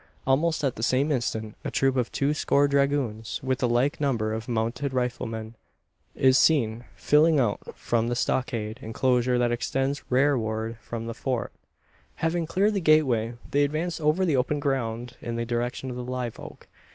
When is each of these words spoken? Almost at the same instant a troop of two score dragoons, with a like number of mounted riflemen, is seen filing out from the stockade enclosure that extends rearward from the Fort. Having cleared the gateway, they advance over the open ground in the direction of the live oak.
Almost 0.25 0.63
at 0.63 0.77
the 0.77 0.81
same 0.81 1.11
instant 1.11 1.55
a 1.63 1.69
troop 1.69 1.95
of 1.95 2.11
two 2.11 2.33
score 2.33 2.67
dragoons, 2.67 3.39
with 3.43 3.61
a 3.61 3.67
like 3.67 4.01
number 4.01 4.33
of 4.33 4.47
mounted 4.47 4.93
riflemen, 4.93 5.53
is 6.15 6.39
seen 6.39 6.85
filing 6.95 7.39
out 7.39 7.75
from 7.77 8.07
the 8.07 8.15
stockade 8.15 8.79
enclosure 8.81 9.37
that 9.37 9.51
extends 9.51 10.01
rearward 10.09 10.79
from 10.79 11.05
the 11.05 11.13
Fort. 11.13 11.53
Having 12.15 12.47
cleared 12.47 12.73
the 12.73 12.81
gateway, 12.81 13.35
they 13.51 13.63
advance 13.63 14.01
over 14.01 14.25
the 14.25 14.37
open 14.37 14.59
ground 14.59 15.17
in 15.21 15.35
the 15.35 15.45
direction 15.45 15.91
of 15.91 15.95
the 15.95 16.03
live 16.03 16.39
oak. 16.39 16.65